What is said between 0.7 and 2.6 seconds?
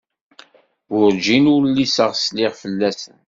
Werǧin uliseɣ sliɣ